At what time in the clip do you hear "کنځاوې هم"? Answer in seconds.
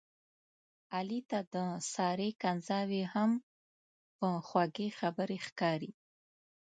2.41-3.31